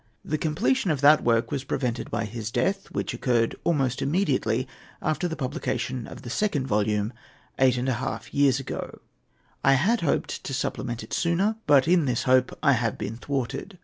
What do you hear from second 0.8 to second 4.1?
of that work was prevented by his death, which occurred almost